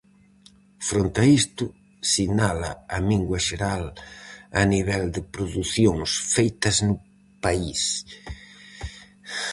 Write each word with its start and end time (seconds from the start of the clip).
Fronte 0.87 1.19
a 1.25 1.29
isto, 1.41 1.65
sinala 2.11 2.71
a 2.95 2.99
mingua 3.09 3.39
xeral 3.47 3.85
a 4.61 4.63
nivel 4.73 5.03
de 5.15 5.21
producións 5.35 6.09
feitas 6.35 6.75
no 6.87 6.95
país. 7.45 7.81